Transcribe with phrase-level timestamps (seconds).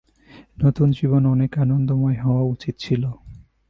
[0.57, 3.03] নতুন জীবন অনেক আনন্দময় হওয়া উচিত ছিল।